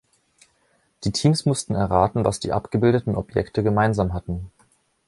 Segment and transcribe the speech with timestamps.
[1.03, 4.49] Die Teams mussten erraten, was die abgebildeten Objekte gemeinsam hatten.